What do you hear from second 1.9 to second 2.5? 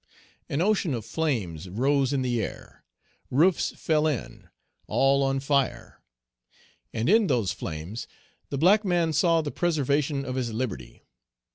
in the